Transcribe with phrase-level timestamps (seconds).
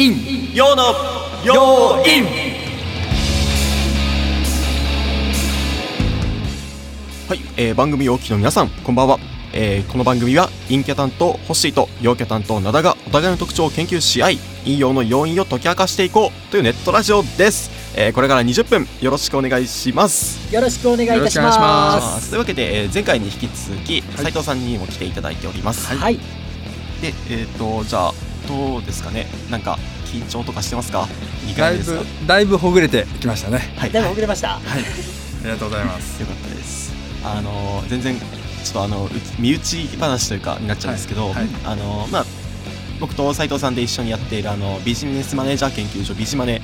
[0.00, 0.94] イン陽の
[1.44, 2.24] 陽イン
[7.28, 9.18] はい、えー、番組をお聞きの皆さんこんばんは、
[9.52, 17.70] えー、この番組は陰キャ担当ホッシーと陽キャ担当灘がお互いの特徴を研究し合い陰陽の要因を解き明かしていこうというネットラジオです。
[17.94, 20.54] えー、これから20分よろしくお願いします。
[20.54, 22.30] よろしくお願いいたします。
[22.30, 25.94] というわけで、えー、前回に引き続き斉、はい、藤さんにも来ていただいております。
[25.94, 26.16] はい。
[27.02, 29.26] でえっ、ー、とじゃあどうですかね。
[29.50, 31.06] なんか緊張とかしてますか
[31.46, 32.02] ？2回ですか？
[32.26, 33.58] だいぶほぐれてきましたね。
[33.76, 33.92] はい。
[33.92, 34.48] だいぶほぐれました。
[34.48, 34.60] はい。
[34.62, 36.20] ありがとうございます。
[36.20, 36.92] よかったです。
[37.24, 38.24] あの全然ちょ
[38.70, 41.34] っとあの身内話というかになっちゃうんですけど、はい。
[41.34, 42.26] はい、あのまあ
[42.98, 46.60] 僕と斉藤さんで一緒にやっているあのビジネスマネージャー研究所ビジマネ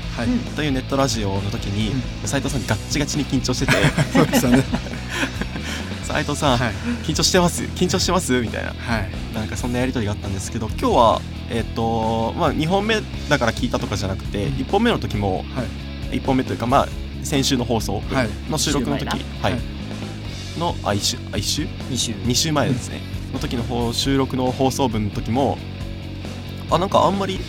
[0.55, 3.73] というネットラジオの時に、うん、斉藤さんガッチガチに緊張してて。
[4.13, 4.65] そうでしたね。
[6.05, 6.73] 斉藤さん、はい、
[7.05, 7.63] 緊張してます？
[7.63, 8.41] 緊張してます？
[8.41, 12.97] みたいな、はい、なんかそんなやり取りがあったんですけど今日はえっ、ー、とまあ2本目
[13.29, 15.63] だから聞いたとかじゃなくて1本目の時も、は
[16.13, 16.89] い、1本目というかまあ
[17.23, 18.03] 先週の放送
[18.49, 19.55] の収録の時、はい、
[20.59, 23.01] のあ1週あ1週 ?2 週 ,2 週前ですね、
[23.33, 25.59] の時の収録の放送分の時も
[26.71, 27.41] あなんかあんまり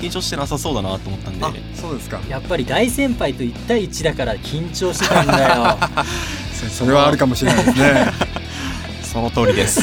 [0.00, 1.60] 緊張してなさそうだなと思ったんで。
[1.74, 2.20] そうですか。
[2.28, 5.78] やっぱり大先輩と1対1だから緊張してたんだよ。
[6.68, 8.12] それはあるかもしれないですね
[9.14, 9.78] その通りです。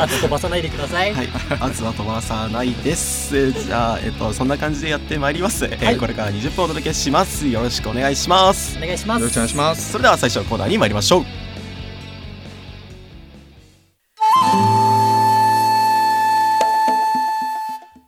[0.00, 1.28] 圧飛ばさないでください、はい、
[1.60, 3.52] 圧は飛ばさないです。
[3.52, 7.46] じゃあ、えっと、そんな感じでやってまいります、はい、えー、これから20分お届けします。
[7.46, 8.78] よろしくお願いします。
[8.78, 9.20] お願いします。
[9.20, 9.92] よろしくお願いします。
[9.92, 11.24] それでは最初のコーナーに参りましょう。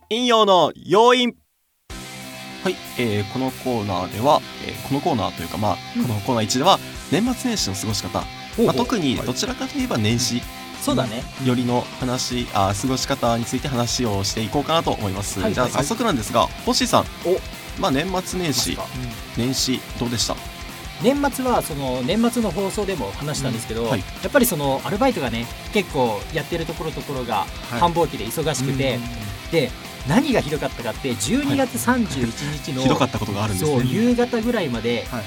[0.09, 1.35] 引用の要因。
[2.63, 6.79] はい、えー、このコーナーでは、えー、このコーナーというか、まあ、このコーナー1では
[7.11, 8.23] 年末年始の過ごし方、
[8.57, 10.41] まあ、特にどちらかといえば年始、
[10.81, 11.23] そうだね。
[11.45, 17.05] よりの話あ過ごし方について話をしていこうかなと思います、はい、じゃあ早速なんですが、はい、星さん。
[17.79, 18.77] まあ、年末年始、
[19.37, 20.35] 年始どうでした？
[21.01, 23.89] 年末はその年末の放送でも話したんですけど、うん。
[23.89, 27.45] はい、やっぱりそのアルバイトがね結構やってるところところが
[27.79, 28.99] 繁忙期で忙しくて、はい、
[29.51, 29.71] で
[30.07, 35.23] 何がひどかったかって12月31日の、ひどかったことがあるんです、ね、夕方ぐらいまで、はい、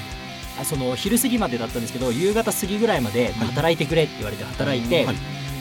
[0.63, 5.15] その昼過ぎまでだったんですけど夕方過ぎぐらいまで働いてくれって言われて働いて、はい、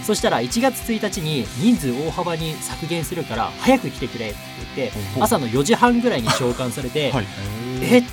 [0.04, 4.36] そしたら1月1日に人数大幅に削減するから早く来てくれって
[4.76, 7.26] 言って朝の4時半ぐらいに召喚されて、はい、
[7.82, 8.08] えって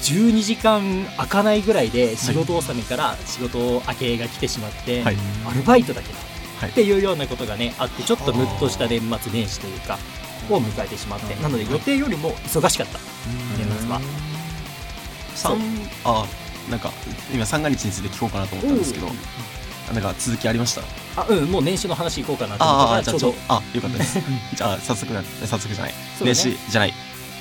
[0.00, 6.18] 12時間開かないぐらいで仕事納めから仕事明けが来てしまって、アルバイトだけだ
[6.68, 9.98] っていうようなことがねあってちょっとムッとした年末年始というか
[10.48, 12.98] を迎えてしまってなので予定よりも忙しかった。
[13.58, 14.00] 年末は
[15.40, 15.58] 三
[16.04, 16.26] あ
[16.70, 16.92] なんか
[17.32, 19.06] 今三が日について聞こうかなと思ったんですけど
[19.92, 20.82] なんか続きありました？
[21.22, 23.34] あうんもう年始の話いこうかなと思ったからちょうど。
[23.48, 24.18] あよかったです。
[24.54, 26.94] じゃあ早速早速じゃない、ね、年始じゃない。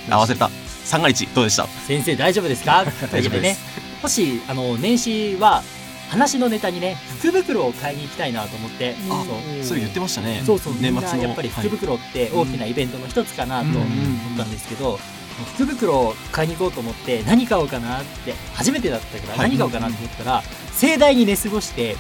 [0.10, 0.50] 合わせた。
[0.84, 1.68] 三が日どうでした？
[1.88, 2.84] 先生大丈夫ですか？
[3.12, 3.60] 大丈夫です、
[4.02, 5.62] もしあの年始は
[6.10, 8.96] 話のネタにね福袋を買いに行きたいなと思って。
[9.12, 9.64] あそう。
[9.64, 10.42] そう言ってましたね。
[10.44, 10.74] そうそう。
[10.80, 15.00] 年末やっぱり福袋って大きなイベントの一つかなと思ったんですけど、
[15.46, 21.96] 福袋を買いに行こうと思って何買おうかなって初めてだったから何買おうかなと思ったら、盛大に寝過ごして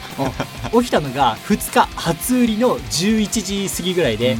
[0.71, 4.35] 起きたのが2日初売りの11時過ぎぐらいで、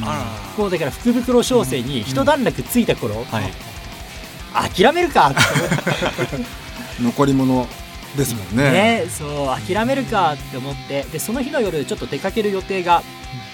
[0.56, 3.24] もうだから福袋商戦に一段落ついた頃、
[4.52, 5.30] 諦めるか。
[5.30, 5.40] っ て
[7.00, 7.66] 残り物
[8.16, 8.72] ですもんね。
[8.72, 13.02] ねそう諦めるかって思ってでその日の夜ちょっと出かける予定が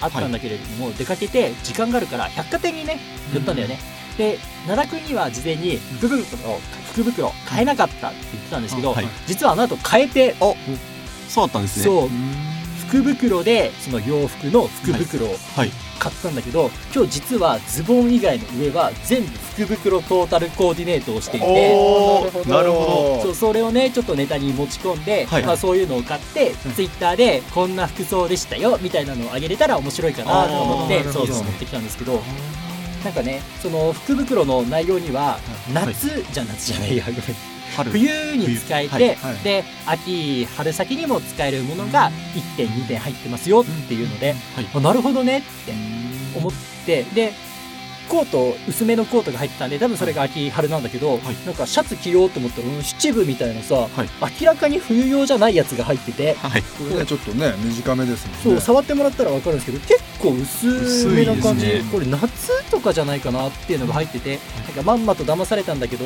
[0.00, 2.98] あったんだけれども、はい、出かけて時間があるから百貨店にね
[3.34, 3.78] 寄ったんだよね、
[4.18, 6.60] うん、で灘君には事前に福袋
[6.92, 10.34] 福袋買えなかったって言ってたんですけど、はい、実はあの後変えて
[11.28, 11.84] そうだったんですね。
[11.84, 12.08] そう。
[12.88, 15.36] 福袋でその洋服の福袋を
[15.98, 21.46] 買ったんだけど、はい、今日実はズボン以外の上は全部福袋トータルコーディネートをしていて。
[22.48, 23.22] なるほど。
[23.22, 32.22] そうそれをねちょっとネタに持ち込んで、はい、まあ、そういうのを買って、うん、ツイッターでこんな服装でしたよみたいなのをあげれたら面白いかなと思ってそうそう持ってきたんですけど。
[33.06, 35.38] なんかねその福袋の内容には
[35.72, 37.04] 夏、はい、じゃ夏じゃないや
[37.92, 39.16] 冬に使えて、はい。
[39.16, 45.72] はい、で秋春先にも使えるものが1点2点入ってますよっていうので、はい、なるほどねって
[46.36, 46.52] 思っ
[46.84, 47.32] てで
[48.06, 53.88] コート薄めのコートが入ってたんで多分それが秋春なんだけど、はい、なんかシャツ着ようと思ったら、うん、七分みたいなさ、はい、
[54.40, 58.42] 明らかに冬用じゃないやつが入ってて、はい、これねちょっとね短めですもんね。
[58.42, 66.04] そう触ってもらったら分かるんですけど結構薄めな感じ、ね、これ夏とかじゃないかなっていうのが入ってて、なんかまんまと騙されたんだけど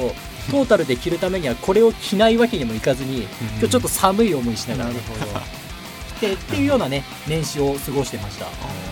[0.51, 3.23] トータルで着るためにはこれを着ないわけにもいかずに、
[3.59, 5.60] 今日ちょっと寒い思いしながら、ね、なるほど
[6.29, 8.47] ってっていうようなね年始を過ごしてました。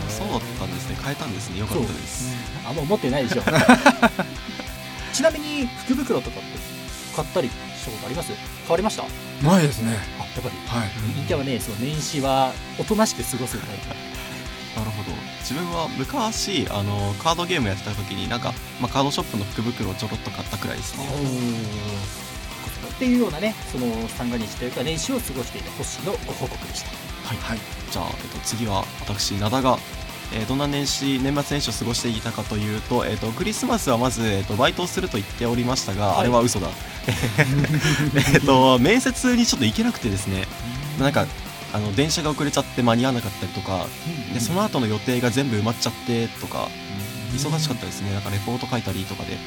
[0.09, 0.97] そうだったんですね。
[1.03, 1.61] 変えたんですね。
[1.61, 2.35] よかったです。
[2.67, 3.43] あんま持ってないでしょ。
[5.13, 6.49] ちなみに福袋とかって
[7.15, 8.33] 買ったりしたことあります？
[8.63, 9.05] 変わりました？
[9.47, 9.97] ないですね。
[10.19, 10.81] あやっぱり。
[10.81, 10.91] はい。
[11.15, 13.75] 陰キャはねその年始はおとなしく過ごすタイな。
[14.85, 15.11] るほど。
[15.41, 21.05] 自分は昔あのカードゲームやってた時になんか、まあ、カードショップの福袋をちょろっと買ったくらいですね。
[22.83, 26.91] プっていうようなねその三が日というか年始を過ごしている星のご報告でした
[27.29, 27.59] はい、はい、
[27.91, 29.79] じゃあ、えっと、次は私灘が
[30.33, 36.69] えー、どんな年始年末年始を過ごしていたかというと,、えーと、クリスマスはまず、えーと、バイトをすると言っておりましたが、はい、あれは嘘だ。
[38.35, 40.47] えと面接にちょっと行けなくてですね。
[41.01, 41.27] なんか
[41.73, 43.87] あの電車が遅れちゃって間に合わなかったりとか、
[44.35, 46.69] でその後の予定が全部埋まっちゃってとか
[47.35, 48.13] 忙しかったですね。
[48.13, 49.39] なんかレポート書いたりとかで、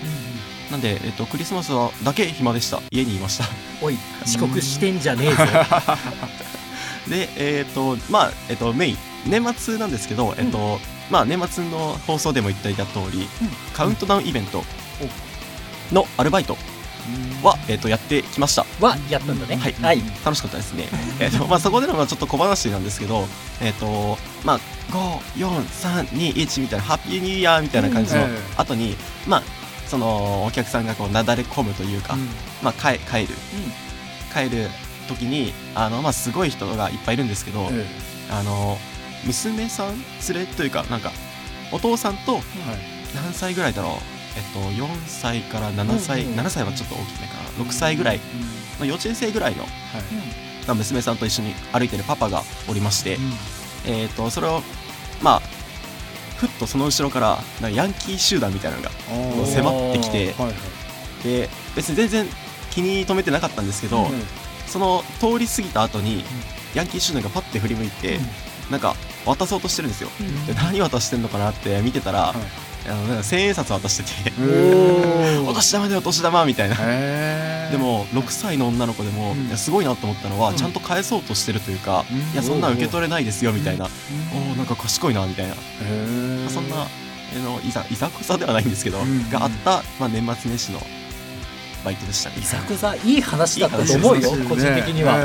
[0.71, 2.81] なんで、えっと、クリスマスはだけ暇でした。
[2.89, 3.45] 家にいました。
[3.81, 5.43] おい遅刻してんじゃねえぞ
[7.07, 13.27] でえっ、とまあえっ、とメイン年末なんですけど、えっとまあ、年末の放送でも言っていた通り、
[13.73, 14.63] カウントダウンイベント
[15.91, 16.55] のアルバイト
[17.43, 18.65] は、えっとやってきました。
[18.79, 19.57] はやったんだね。
[19.57, 20.87] はい、はい、楽しかったですね。
[21.19, 23.27] えっとまあそこでのちょっと小話なんですけど
[23.59, 24.59] えっとまあ
[25.37, 28.27] 54321みたいなハッピーニューイヤーみたいな感じの
[28.57, 28.95] 後に、
[29.27, 29.43] まあ
[29.87, 32.15] そのお客さんがこうなだれ込むというか、
[32.61, 33.35] まあ帰帰る、
[34.33, 34.69] 帰る
[35.07, 37.69] 時にあのまあすごい人がいっぱいいるんですけど、
[38.29, 38.77] あの
[39.25, 39.95] 娘さん
[40.33, 41.11] 連れというかなんか
[41.71, 42.39] お父さんと
[43.15, 43.91] 何歳ぐらいだろう、
[44.37, 47.65] えっと、4歳から7歳、うんうん、7歳はちょっと大きめかな。
[47.65, 48.19] 6歳ぐらい。
[48.81, 53.21] の幼稚園生ぐらいの、はい、娘さんと一緒に歩いてるパパがおりまして、うん、
[53.85, 54.61] えーと、それを
[55.21, 55.41] まあ
[56.37, 58.89] ふっとその後ろからなんかヤンキー集団みたいなのが
[59.45, 60.53] 迫ってきて、はいは
[61.21, 62.25] い、で別に全然
[62.71, 64.21] 気に留めてなかったんですけど、うん、
[64.71, 66.23] その通り過ぎた後に、
[66.73, 68.19] ヤンキー集団がパッて振り向いて、
[68.71, 68.95] なんか
[69.25, 70.09] 渡そうとしてるんですよ、
[70.47, 72.33] で何渡してんのかなって見てたら、あ
[72.87, 74.31] の千円札渡してて
[75.47, 76.75] お年玉でお年玉みたいな。
[77.71, 83.87] でも6歳の女の子でも、いやすごいなと思ったのは、ちゃんと返そうとしてるというか、いやそんな受け取れないですよみたいな、
[84.33, 85.55] おおなんか賢いなみたいな、
[86.49, 86.87] そんな
[87.45, 88.99] のいざいざこざではないんですけど、
[89.31, 90.81] があった、まあ、年末年始の
[91.83, 92.37] バイトでしたね。
[92.39, 95.17] いざこざいい話だったと思うよ個人的には。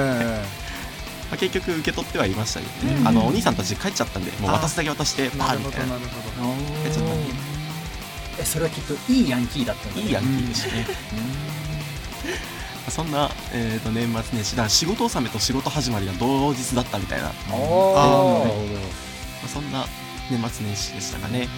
[1.28, 5.96] まあ、結局受け取ってはいましたけどね、うん、あのお兄さんたち帰っちゃったんでもう渡すだけ渡してバーみたいな。
[5.96, 6.08] 帰っ
[6.92, 7.32] ちゃったんで。
[8.38, 10.86] えそれはきっといいヤンキーだったんだ、ね、いいヤンキーでしたね。
[12.88, 17.26] そんな、えー、と年末年始だ仕事納めと仕事始まりが同日だったみたいな。
[17.26, 18.46] あ、あ、なるほ
[19.42, 19.84] どそんな
[20.30, 21.48] 年末年始でしたかね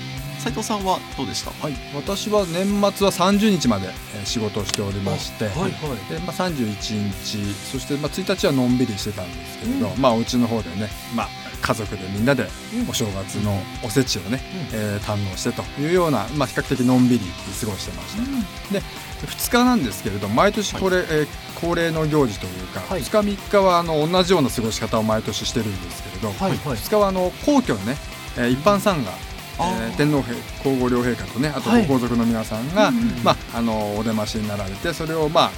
[0.48, 3.88] 斉藤さんはどうでした、はい、私は年末は30日まで
[4.24, 5.70] 仕事をしておりまして、はいはい。
[6.12, 11.28] でまあ、31日そして、まあ、1日はのんびりしてたんですけれど、うん、まあお家の方でね、まあ、
[11.60, 12.46] 家族でみんなで
[12.88, 14.40] お正月のおせちをね、
[14.72, 17.26] うん、えー、堪能してというような、まあ、比較的のんびり
[17.60, 18.40] 過ごしてました、うん、
[18.72, 18.80] で
[19.26, 21.26] 2日なんですけれど毎年これ、はい、えー、
[21.60, 27.96] 恒例の行事というか、はい、2日3日はあの同じような過ごし方を毎年してるんですけれど、はいはい、2日はあの皇居のね、
[28.38, 29.27] えー、一般参賀
[29.60, 30.22] えー、天皇
[30.62, 32.94] 皇后両陛下とねあとご皇族の皆さんが、はい、
[33.24, 35.50] まあ、あのお出ましになられてそれを、まあ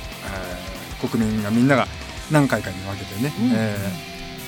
[1.01, 1.87] えー、国民がみんなが
[2.31, 3.77] 何回かに分けてね、うん、え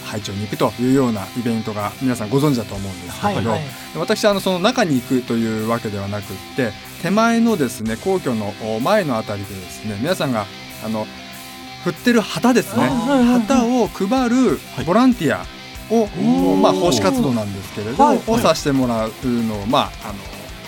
[0.05, 3.61] ー、拝聴に行くというようなイベントが皆さんご存知だと思うんですけど、はいはい、
[3.97, 10.47] 私あのその中に行くというわけではなくって手前のですね皇居の前のあたりでですね皆さんが
[10.85, 11.07] あの
[11.85, 12.85] 振ってる旗ですね。
[12.85, 15.45] 旗を配るボランティア、
[15.91, 16.09] を、
[16.63, 20.15] まあ、奉仕活動なんですけれど、はい、をさせてもらうのを、まあ、あの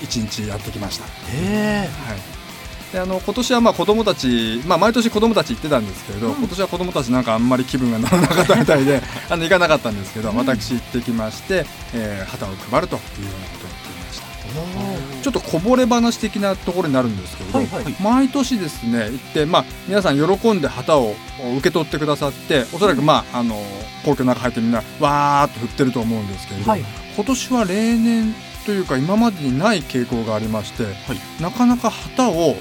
[0.03, 1.05] 一日やってきました。
[1.31, 2.35] へはい。
[2.93, 14.94] であの今年はまあ子供たち、まあ、毎年子供たち行ってたんですけれど、うん、今年は子供たちなんかあんまり気分が乗らなかったみたいで あの行かなかったんですけど、うん、私行ってきまして、えー、旗を配るというようなことを
[15.25, 21.15] ちょっとこぼれ話的なところになるんですけれど、はいはい、毎年ですね行って、まあ、皆さん喜んで旗を
[21.57, 23.57] 受け取ってくださっておそらく、まあ、あの
[24.05, 26.83] 皇居の中入ってみんなわーっと振ってると思うんですけれど、はい、
[27.17, 28.35] 今年は例年
[28.67, 32.57] というか今までにない傾向がありまして、はい、なかなか旗を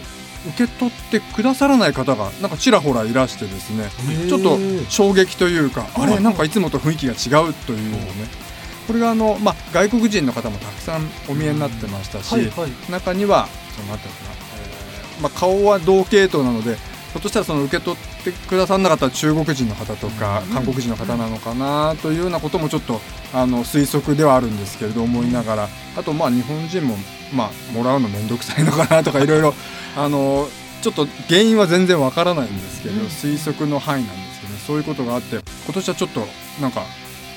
[0.47, 3.89] 受け取ってくださらない方がなんかちらほらいらしてですね
[4.29, 4.57] ちょっと
[4.89, 8.43] 衝撃というかあれなんかいつもと雰囲気が違うというのをね
[8.87, 22.99] これがあの、まあ、外国人の方もたくさんお見えになってましたし、はいはい、中にはそのなんていうかな、えーまあ、顔は同系統なのでひょっとしたらその受け取ってくださらなかった中国人の方とか、韓国人の方なのかなというようなこともちょっと
[23.35, 26.95] あの推測ではあるんですけれど思いながらあとまあ日本人も、
[27.31, 29.53] まあ、もらうの面倒くさいのかなとかいろいろ
[29.95, 30.47] あの
[30.81, 35.35] ちょっと原因は全然わからないんですけど、推測の範囲なんですけど、そういうことがあって
[35.65, 36.21] 今年はちょっと
[36.59, 36.81] なんか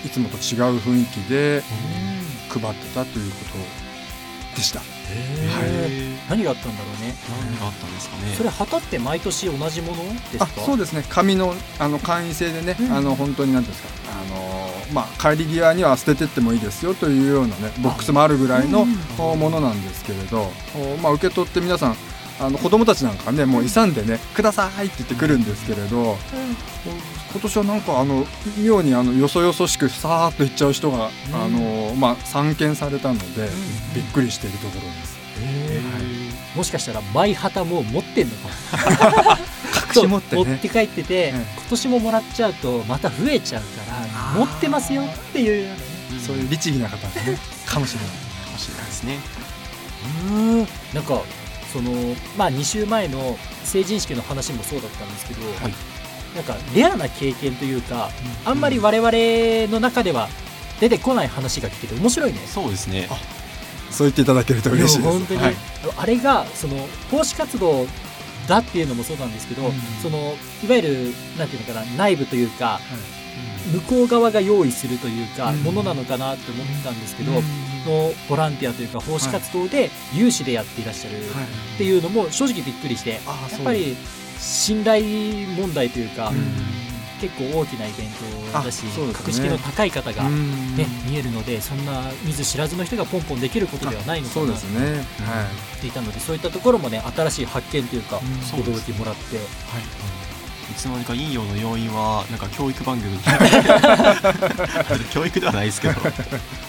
[0.07, 1.63] いつもと違う雰囲気で
[2.49, 3.37] 配ってたというこ
[4.53, 4.79] とでした。
[4.79, 4.89] はい、
[6.31, 7.15] 何があったんだろうね。
[7.51, 8.35] 何があったんですかね。
[8.37, 10.47] それ旗って毎年同じものですか？
[10.47, 11.05] そうですね。
[11.09, 13.89] 紙のあの簡易性でね、うん、あの本当に何ですか。
[14.13, 20.51] あのまあ帰り際には捨ててってもいいですよというようなねボックスもあるぐらいのものなんですけれど、
[21.03, 21.97] まあ受け取って皆さん
[22.39, 26.17] あの子供たちなんかねもう勇んでね「ください」って言ってくるんですけれど、うん、
[27.33, 28.27] 今年はなんかあの
[28.59, 35.17] 妙にあのよそよそしくさーっと行っちゃう人が、うん、あのまあ、散見されたので、うん、びっくりしているところです。
[35.37, 35.43] は
[36.55, 38.49] い、もしかしたらマイハタも持ってんのか
[39.23, 39.37] も。
[39.95, 45.77] 隠し持って、ね、持って帰ってて、今年ももらっちゃうとまた増えちゃうから持ってますよっていう、
[46.27, 48.11] そういう律儀な方ねかもしれない。
[48.11, 49.19] かもしれないですね。
[50.31, 50.59] うん。
[50.95, 51.21] なんか
[51.73, 51.93] その
[52.37, 55.73] まあ2週前の成人式の話もそうだったんですけど、はい、
[56.35, 58.11] なんかレアな経験というか、
[58.45, 60.29] うん、あんまり我々の中では
[60.81, 62.39] 出てこない話が聞けて面白いね。
[62.47, 63.09] そうですね。
[63.91, 65.11] そう言っていただけると嬉しいです。
[65.11, 65.55] 本当に、はい、
[65.97, 66.77] あれがその
[67.11, 67.87] 奉仕活動
[68.47, 72.83] だっていうのもそうなんですけど、うん、そのいわゆるなんていうのかな内部というか、はい、
[73.73, 77.33] 向こう側が用意するというか、うん、ものなのかなって思ってたんですけど、
[77.87, 81.17] のボランティアというか奉仕活動で有志でやっていらっしゃる。
[81.19, 83.21] っていうのも正直びっくりして、やっ
[83.65, 83.97] ぱり
[84.39, 85.05] 信頼
[85.57, 86.33] 問題というか、
[87.21, 88.11] 結構大きなイベン
[88.53, 98.19] トだし、ね、格式の高い方が、ね、見えるのでそんな見ず知らずの人がポンポンできることではないのかなと思っていたのでそういったところもね新しい発見というか、
[98.53, 99.37] 驚きもらって。
[99.37, 99.47] はい
[100.13, 100.16] い
[100.77, 103.19] つの間にか陰陽の要因はなんか教育番組
[105.11, 105.95] 教育ではないですけど。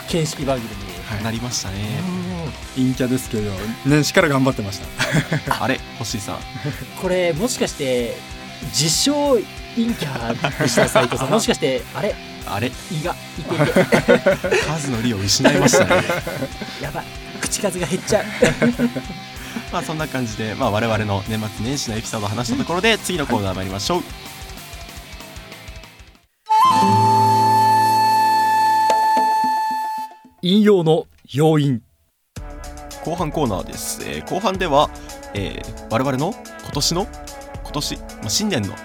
[0.09, 0.69] 見識番組
[1.17, 1.75] になりましたね。
[2.75, 3.51] 陰キャですけど
[3.85, 4.87] 年始から頑張ってました。
[5.63, 6.37] あれ星井さん。
[7.01, 8.17] これもしかして
[8.73, 9.33] 自称
[9.75, 11.29] 陰キャでした斉藤さん。
[11.29, 12.15] もしかしてあれ？
[12.45, 12.71] あれ。
[12.91, 16.03] 胃がいてて数の利を失いましたね。
[16.81, 17.05] やばい。
[17.41, 18.25] 口数が減っちゃう
[19.71, 24.03] まあそんな感じで、まあ、我々の年末年始のエピソードを話したところで、次のコーナー参りましょう。
[30.41, 31.81] 引用の要因。
[33.03, 34.89] 後半コーナーです、えー、後半では、
[35.33, 36.33] えー、我々の
[36.63, 37.07] 今年の
[37.63, 38.75] 今年、まあ、新年の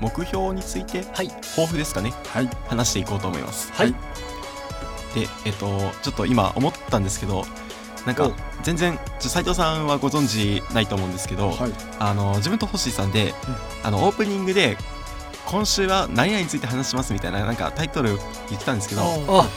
[0.00, 3.70] 目標について、はい、抱負ですかね、はい、話していこうと思います。
[3.72, 5.66] はい、で、えっ、と、
[6.02, 7.44] ちょっと今思ったんですけど
[8.06, 8.30] なんか
[8.62, 13.32] 全然斉藤さんはご存知ないと思うんですけど、はい、あの自分と星さんで、うん、
[13.86, 14.76] あのオープニングで
[15.46, 18.16] 今週は何々について話しますみたいななんかタイトル
[18.48, 19.02] 言ってたんですけど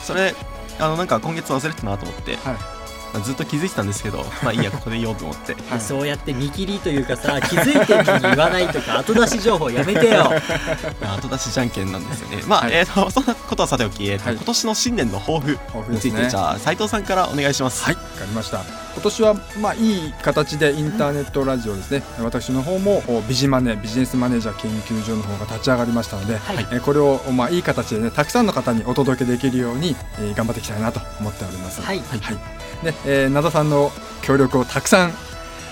[0.02, 0.34] それ
[0.78, 2.81] あのなんか今月忘れてたなと思って、はい、まあ、
[3.20, 10.32] ずっと気づいてたんですけど まあいいやここで言おうと思って、はい、そうやって見切りというかさ気づいてるのに言わないとか後出し情報やめてよ。
[11.02, 12.42] 後出しじゃんけんなんですよね。
[12.46, 17.84] まあ、はい、えーと、そんなことはさておき、えーと、はい、今年の新年の抱負について、ね、じゃあ斉藤さんからお願いします。
[17.84, 18.82] はいわかりました。
[18.94, 31.80] 今年はまあいい形でインターネットラジオですね、うん、私の方もビジマネビジネスマネージャー研究所の方が立ち上がりましたので、はい、えこれをまあいい形でねたくさんの方にお届けできるように、えー、頑張っていきたいなと思っております。
[31.80, 33.90] はい、はいねえー、灘さんの
[34.22, 35.12] 協力をたくさん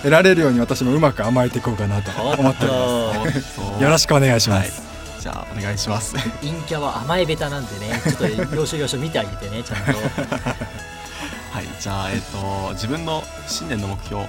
[0.03, 3.61] 得られるように私もうまく甘えていこうかなと思っております。
[3.83, 4.87] よろしくお願いします、は
[5.19, 5.21] い。
[5.21, 6.15] じゃあお願いします。
[6.41, 8.27] 陰キャは甘えべたなんでねちょっと
[8.57, 9.93] 要所要所見てあげてねちゃんと。
[11.53, 14.25] はいじゃあえっ、ー、と自分の新年の目標。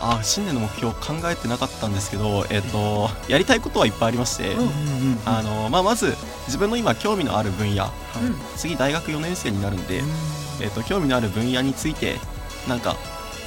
[0.00, 4.54] あ新年の目標考えてなかったんですけど、えーと、やりたいことはいっぱいありまして、
[5.24, 7.92] あのまあ、まず自分の今興味のある分野、はい、
[8.56, 10.02] 次大学4年生になるんで、
[10.60, 12.16] えーと、興味のある分野について
[12.68, 12.96] なんか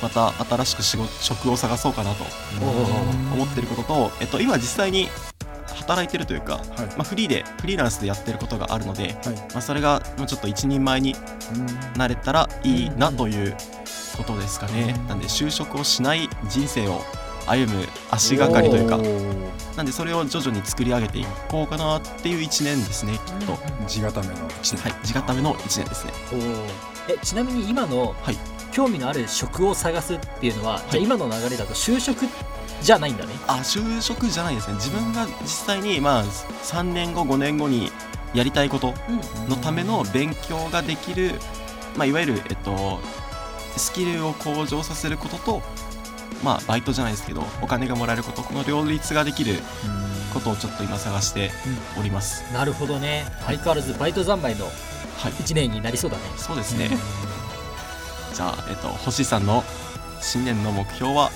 [0.02, 2.24] また新しく仕事職を探そうかなと
[3.34, 5.08] 思ってることと、えっ、ー、と、今実際に
[5.82, 9.14] 働いてるというか、はい、まあ、フリーでフリーランスでやってることがあるので、はい、
[9.54, 11.16] まあ、それがもうちょっと一人前に
[11.98, 13.56] なれたらいいなという
[14.18, 14.94] ことですかね。
[15.08, 17.02] なんで就職をしない人生を
[17.48, 19.00] 歩む足がかりというか。
[19.76, 23.58] なんでそれを徐々に作り上げていこうかなっていう1年ですねきっと。
[23.88, 24.78] 地固めの1年。
[24.78, 26.14] はい地固めの1年ですね。
[27.08, 28.38] えちなみに今の、はい、
[28.72, 32.26] 興味のある職を探すっていうのは、はい、じゃあ今の流れだと就職
[32.82, 33.34] じゃないんだね。
[33.48, 34.76] あ就職じゃないですね。
[34.76, 37.92] 自分が実際にまあ3年後5年後に
[38.34, 38.94] やりたいこと
[39.48, 41.34] のための勉強ができる、
[41.98, 43.00] まあ、いわゆる、えっと、
[43.76, 45.62] スキルを向上させることと
[46.44, 49.60] まあ、バイトじゃないですけどお金がもらえることこの両立ができる
[50.34, 51.52] ことをちょっと今探して
[52.00, 53.26] おります、うん、なるほどね。
[53.46, 54.66] 相変わらずバイト三昧の
[55.18, 56.90] 1年になりそうだね、はい、そうですね、
[58.34, 59.64] じゃあ、えっと、星さんの
[60.20, 61.30] 新年の目標は？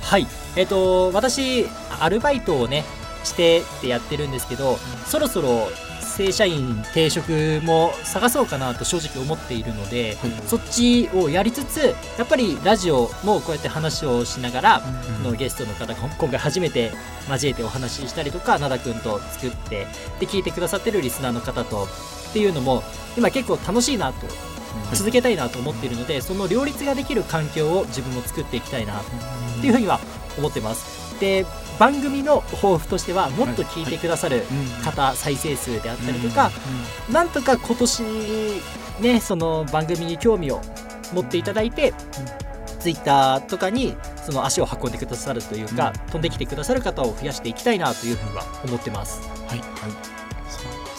[0.00, 0.26] はい。
[0.56, 1.66] えっと私
[2.00, 2.84] アルバイトをね
[3.22, 5.68] してってやってるんですけど、そろそろ
[6.10, 14.82] 正社員定職も探そうかなと正直思っているので、そっちをやりつつやっぱりラジオもこうやって話をしながら、
[15.22, 16.92] のゲストの方が今回初めて
[17.30, 19.86] 交えてお話ししたりとか灘君と作って
[20.18, 22.82] で聞いてくださってるリスナーの方とっていうのも
[23.16, 24.26] 今結構楽しいなと
[24.94, 29.04] 続けたいなと思っているので、その両立ができる環境を自分も作っていきたいなっ
[29.60, 30.00] ていうふうには
[30.38, 31.18] 思ってます。
[31.20, 31.44] で
[31.80, 34.44] 番組の抱負としてはもっと聞いてくださる
[34.84, 36.50] 方、再生数であったりとか、
[37.10, 38.02] なんとか今年
[39.00, 40.60] ねその番組に興味を
[41.14, 41.94] 持っていただいて、
[42.80, 49.22] ツイッターとかにその足を運んでくださるというか、飛んできてくださる方を増やしていきたいなというふうには思ってます。
[49.48, 49.68] はい、はい。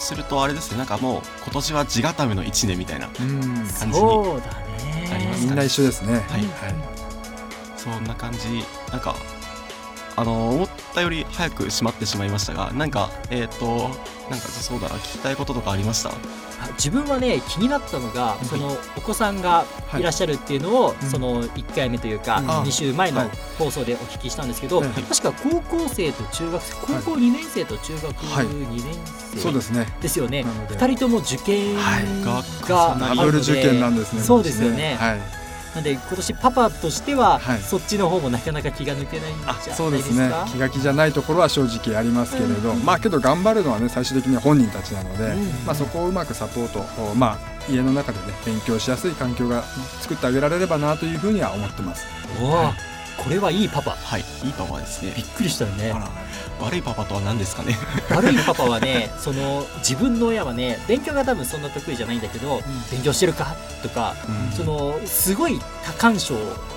[0.00, 5.36] するとあれですねなんかもう今年は地固めの1年みたいな感じになりますかね。
[5.38, 6.14] みんな一緒ですね。
[6.14, 6.50] はい、はい、
[7.76, 8.64] そんな感じ。
[8.90, 9.14] なんか
[10.16, 13.88] あの思ったより早く閉まってしまいましたがなんかえっ、ー、と
[14.30, 16.12] なんかそうだな聞きたいこととかありました？
[16.76, 19.64] 自分はね気になったのが、そのお子さんが
[19.98, 20.02] い。
[20.02, 23.28] らっしゃるっていうのを、はい、その1回目というか、うん、2週前の
[23.58, 28.94] 放送でお聞きしたんですけど、はい、確か高校生と中学生高校2年生と中学2年
[29.34, 29.86] 生、そうですね。
[30.00, 30.44] ですよね。
[30.68, 31.74] 2人とも受験
[32.22, 32.42] が
[32.98, 34.22] ダブル受験なんですね。
[34.22, 35.41] そうですよね、はい
[35.74, 39.74] なんで今年パパとしては、はい、そっちの方もなかなか気が抜けないんじゃないですか？
[39.76, 40.30] そうですね。
[40.52, 49.62] 気が気じゃないところは正直ありますけれど、うん、まあけど頑張るのはね最終的には本人たちなので、うん、まあ、そこをうまくサポートまあ家の中でね勉強しやすい環境が
[50.00, 52.06] 作ってあげられればなというふうには思ってます。
[52.42, 52.74] おはい、
[53.22, 53.92] これはいいパパ。
[53.92, 54.20] はい。
[54.44, 55.14] いいパパですね。
[55.16, 55.94] びっくりしたよね
[56.62, 57.76] 悪いパパとは何ですかね。
[58.10, 63.54] 悪いパパはねその自分の親はね勉強が多分そんな得意じゃないんだけど、うん、勉強してるか？
[63.82, 66.34] とか、うん、そのすごい多感症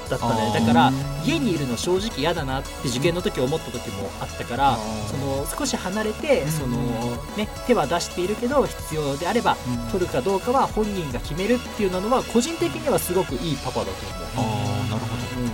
[0.10, 0.92] だったねだから
[1.24, 4.78] 家にいるの正直嫌だなって受験の時思った時もあったから
[5.08, 6.78] その少し離れてその、
[7.38, 9.56] ね、手は出しているけど必要であれば
[9.92, 13.92] 取るかどうかは本人が決めるっていうのは個人的にはすごくいいパパだと
[14.36, 14.52] 思う。
[14.86, 15.50] あなるほど、うん、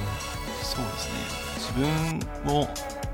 [0.63, 1.41] そうですね。
[1.57, 2.70] 自分も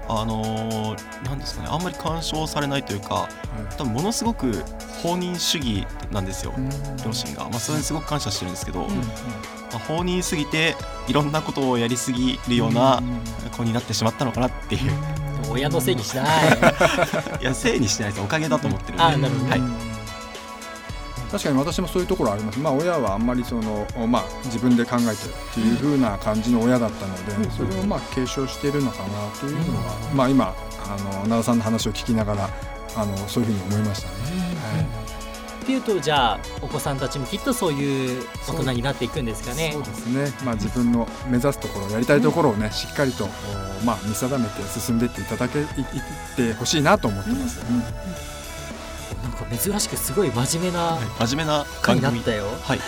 [0.09, 4.63] あのー、なんですかねあんまり干渉されないというか、はい、多分ものすごく
[5.03, 6.53] 放任主義なんですよ、
[7.05, 8.87] 両親が、まあ、それにすごく感謝してるんですけど、ま
[9.75, 10.75] あ、放任すぎて
[11.07, 13.01] いろんなことをやりすぎるような
[13.55, 14.91] 子になってしまったのかなっていう。
[15.49, 16.27] 親のせいにしない。
[17.41, 18.21] いやせいにしないです。
[18.21, 19.96] おかげだと思ってるんで、あなるほど、はい
[21.31, 32.49] 確かに私もそういうところあります、まあ、親はあんまりその、まあ、自分で考えてるっていう風な感じの親だったので、うん、それをまあ継承しているのかなというのは、うん、まあ、今あの奈良さんの話を聞きながら
[32.95, 34.15] あのそういうふうに思いましたね。
[34.77, 35.07] はい
[35.67, 39.71] っていうとじゃあお子さんたちもきっとそういう大人になっていくんですかね。
[39.73, 43.27] そうですね、まあ、自分の目指すところやりたいところをね、しっかりと、
[43.83, 45.67] まあ、見定めて進んでいっていただけいっ
[46.37, 47.59] てほしいなと思ってます。
[47.69, 48.36] うんなんか
[49.55, 52.45] 珍しくすごい真面目な、はい、真面目な回になったよ。
[52.61, 52.79] はい。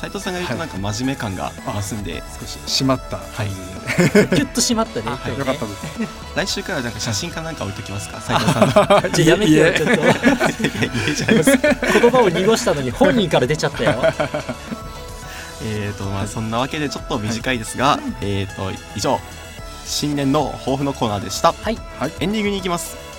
[0.00, 2.58] 斉藤さんが言うとなんか真面目感が増すんで、少し。
[2.82, 3.18] 締まった。
[3.18, 3.60] 感じで、
[4.20, 5.86] はい、 ギュッと締まったね、はい、よかったです
[6.34, 8.68] 来週からなんか写真かなんか置いときますか 斉藤さん。
[8.68, 10.02] のじゃやめてよちょっと。
[12.00, 14.02] 言葉を濁したのに本人から出ちゃったよ。
[15.62, 19.20] えーとまあそんなわけでちょっと短いですが、はい、えーと以上
[19.84, 21.52] 新年の抱負のコーナーでした。
[21.52, 21.78] はい、
[22.20, 23.09] エンディングに行きます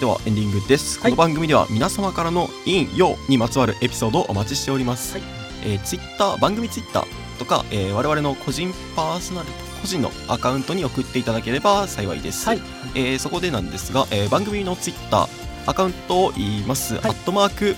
[0.00, 5.22] ではエンディングです、はい、この番組では皆様からの陰陽にまつわるエピソードをお待ちしております、はい、
[5.64, 9.48] えー、ツイッター番組ツイッターとか、えー、我々の個人パーソナル
[9.80, 12.60] 個人のアカウントに送っていただければ幸いです、はい、
[12.94, 17.76] えー、そこでなんですが、えー、番組のツイッターアカウントを言います、はい、アットマーク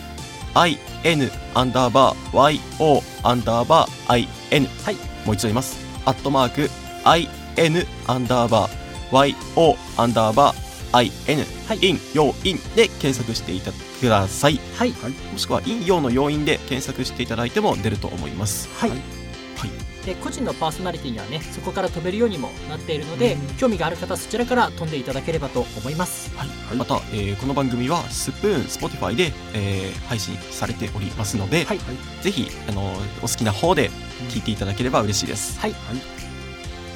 [0.57, 4.95] IN アンダーバー YO アンダーバー IN、はい、
[5.27, 5.85] もう一度言います。
[6.07, 6.71] アットマーク
[7.05, 10.66] IN アンダーバー YO アンダーバー
[11.03, 14.93] IN、はい、陰陽陰で検索していたください、はい、
[15.33, 18.69] もしくは陰陽の要因で検索していただいても出ると思います。
[18.79, 19.01] はい、はい。
[20.07, 31.81] で個人のパーソナリティにはねそこから飛べるようにもなっているので、興味がある方そちらから飛んでいただければと思います、はい、また、えー、この番組はスプーン Spotify で、えー、配信されておりますので、はい、
[32.23, 33.91] ぜひあのお好きな方で
[34.29, 35.59] 聞いていただければ嬉しいです。
[35.59, 35.81] はい、はい、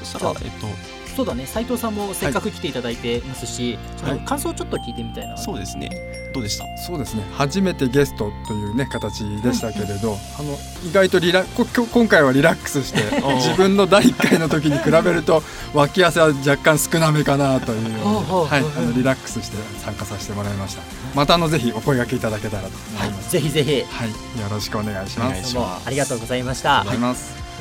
[0.05, 1.45] そしたらえっとそうだね。
[1.45, 5.91] 斉藤さんもせっかく来ていただいてますし、はい、感想をちょっと聞いてみたいな、そうですね。
[6.33, 6.65] どうでした？
[6.79, 7.23] そうですね。
[7.35, 10.57] 初めてゲストというね形でしたけれどあの
[10.89, 13.01] 意外とリラ今回はリラックスして
[13.37, 15.43] 自分の第1回の時に比べると
[15.75, 20.83] 脇汗は若干少なめかなというはい、あのリラックスして参加させてもらいました。
[21.15, 23.71] またあのぜひお声掛けいただけたらと思います、はい、ぜひぜひ。
[23.83, 24.09] はい。
[24.09, 25.59] よろしくお願いします。
[25.85, 26.85] ありがとうございました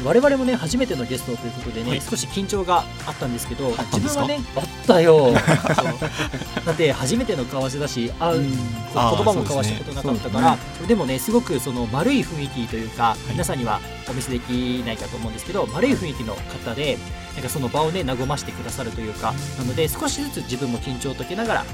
[0.03, 5.31] 我々もね初めてのゲストということでね、はい、少し緊張があったんですけど自分はねあったよ。
[6.65, 8.57] だって初めての顔合わせだしあ、うん、言
[8.93, 16.97] 葉も交わしたことなかったからで,、ね、でもねすごくその丸い雰囲気というか、はい、皆さんにはお見せできないかと思うんですけど丸い雰囲気の方で
[17.33, 21.65] なんかその場をね和ましてくださるというかなので少しずつ自分も緊張を解けながら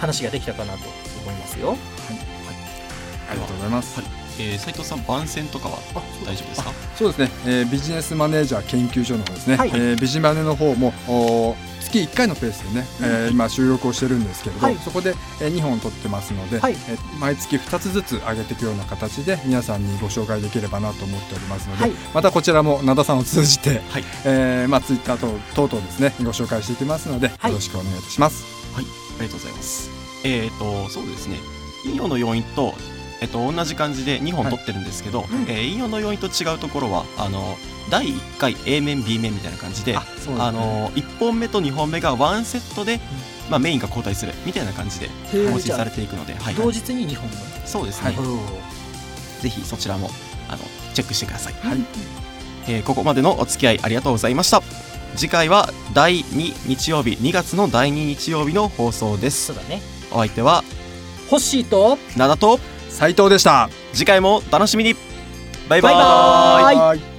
[0.00, 0.80] 話ができたかなと
[1.22, 1.68] 思いますよ。
[1.68, 1.78] はい、
[3.30, 4.23] ありがとうございます。
[4.36, 5.78] はいえー、斉藤さん番宣とかは
[6.26, 6.72] 大丈夫ですか？
[6.96, 24.04] そうですね、えー、ビジネスマネージャー研究所の方ですね、はい、えー、ビジマネの方もお月1回のペースでね、うん、えー、今収録をしてるんですけれど、はい、そこで、えー、2本撮ってますので、はい、えー、毎月2つずつ上げていくような形で皆さんにご紹介できればなと思っておりますので、はい、またこちらも灘さんを通じて、はい。
[24.24, 25.18] えーまあ、ツイッター
[25.54, 28.44] 等々ですねご紹介していきますので、よろしくお願いいたします。
[28.74, 28.84] はい。
[28.84, 29.90] ありがとうございます。
[30.24, 31.36] えっ、ー、とそうですね。
[31.84, 32.72] 引用の要因と
[33.20, 35.30] えっと、同じ感じで2本撮ってるんですけど、はい。
[35.30, 37.56] うん、えー、引用の要因と違うところはあの
[37.90, 40.06] 第1回 A 面 B 面みたいな感じであ、ね、
[40.38, 43.00] あの1本目と2本目がワンセットで、うん、
[43.50, 47.28] まあ、メインが交代するみたいな感じで更新されていくので、はい、同日に2本
[47.64, 48.22] そうですね、は
[49.38, 50.10] い、ぜひそちらも
[50.48, 50.58] あの
[50.94, 51.78] チェックしてください、はい。
[52.68, 54.62] えー、ここまでのお付き合いありがとうございました。
[55.16, 59.46] 次回は第2日曜日2月の第2日曜日の放送です。
[59.46, 59.80] そうだね。
[60.10, 60.64] お相手は
[61.28, 62.58] ホッシーと灘と
[62.94, 63.68] 斉藤でした。
[63.92, 64.94] 次回も楽しみに。
[65.68, 65.94] バイバイ。
[65.94, 67.13] バイバ